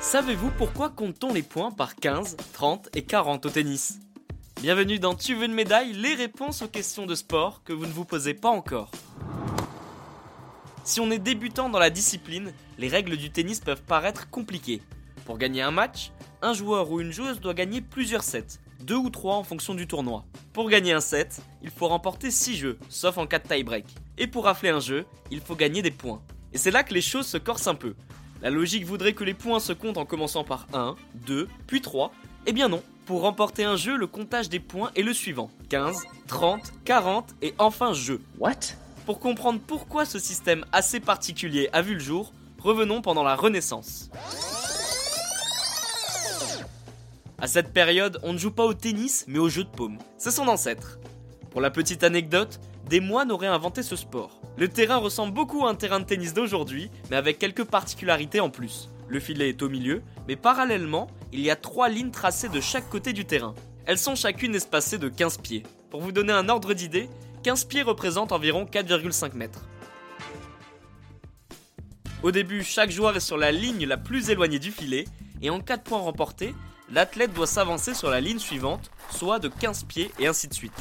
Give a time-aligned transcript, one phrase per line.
[0.00, 3.98] Savez-vous pourquoi compte-t-on les points par 15, 30 et 40 au tennis?
[4.60, 7.92] Bienvenue dans Tu veux une médaille Les réponses aux questions de sport que vous ne
[7.92, 8.90] vous posez pas encore.
[10.84, 14.82] Si on est débutant dans la discipline, les règles du tennis peuvent paraître compliquées.
[15.24, 19.08] Pour gagner un match, un joueur ou une joueuse doit gagner plusieurs sets, deux ou
[19.08, 20.24] trois en fonction du tournoi.
[20.52, 23.86] Pour gagner un set, il faut remporter 6 jeux, sauf en cas de tie-break.
[24.18, 26.20] Et pour rafler un jeu, il faut gagner des points.
[26.52, 27.94] Et c'est là que les choses se corsent un peu.
[28.42, 32.12] La logique voudrait que les points se comptent en commençant par 1, 2, puis 3.
[32.46, 36.02] Eh bien non, pour remporter un jeu, le comptage des points est le suivant 15,
[36.26, 38.20] 30, 40 et enfin jeu.
[38.38, 38.76] What?
[39.06, 44.10] Pour comprendre pourquoi ce système assez particulier a vu le jour, revenons pendant la Renaissance.
[47.44, 49.98] À cette période, on ne joue pas au tennis, mais au jeu de paume.
[50.16, 50.98] C'est son ancêtre.
[51.50, 52.58] Pour la petite anecdote,
[52.88, 54.40] des moines auraient inventé ce sport.
[54.56, 58.48] Le terrain ressemble beaucoup à un terrain de tennis d'aujourd'hui, mais avec quelques particularités en
[58.48, 58.88] plus.
[59.08, 62.88] Le filet est au milieu, mais parallèlement, il y a trois lignes tracées de chaque
[62.88, 63.54] côté du terrain.
[63.84, 65.64] Elles sont chacune espacées de 15 pieds.
[65.90, 67.10] Pour vous donner un ordre d'idée,
[67.42, 69.68] 15 pieds représentent environ 4,5 mètres.
[72.22, 75.04] Au début, chaque joueur est sur la ligne la plus éloignée du filet,
[75.42, 76.54] et en cas de points remportés,
[76.90, 80.72] l'athlète doit s'avancer sur la ligne suivante, soit de 15 pieds et ainsi de suite.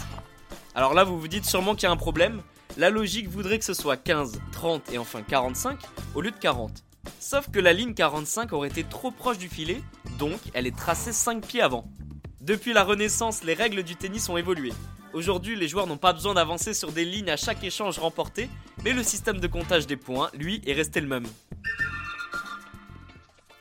[0.75, 2.41] Alors là, vous vous dites sûrement qu'il y a un problème.
[2.77, 5.79] La logique voudrait que ce soit 15, 30 et enfin 45
[6.15, 6.83] au lieu de 40.
[7.19, 9.81] Sauf que la ligne 45 aurait été trop proche du filet,
[10.17, 11.85] donc elle est tracée 5 pieds avant.
[12.41, 14.73] Depuis la Renaissance, les règles du tennis ont évolué.
[15.13, 18.49] Aujourd'hui, les joueurs n'ont pas besoin d'avancer sur des lignes à chaque échange remporté,
[18.83, 21.27] mais le système de comptage des points, lui, est resté le même.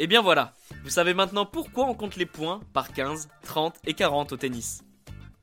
[0.02, 3.94] Et bien voilà, vous savez maintenant pourquoi on compte les points par 15, 30 et
[3.94, 4.82] 40 au tennis.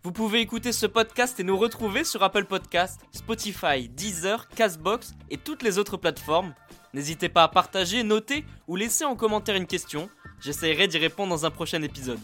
[0.03, 5.38] Vous pouvez écouter ce podcast et nous retrouver sur Apple Podcast, Spotify, Deezer, Castbox et
[5.38, 6.53] toutes les autres plateformes.
[6.93, 10.09] N'hésitez pas à partager, noter ou laisser en commentaire une question.
[10.41, 12.19] J'essaierai d'y répondre dans un prochain épisode.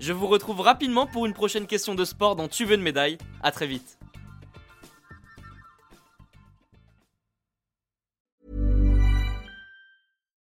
[0.00, 3.18] Je vous retrouve rapidement pour une prochaine question de sport dans Tu veux une médaille.
[3.44, 3.96] À très vite.